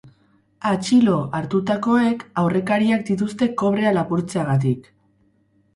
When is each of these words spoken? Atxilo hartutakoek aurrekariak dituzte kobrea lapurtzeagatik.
Atxilo 0.69 1.17
hartutakoek 1.39 2.25
aurrekariak 2.45 3.07
dituzte 3.11 3.51
kobrea 3.65 3.95
lapurtzeagatik. 4.01 4.93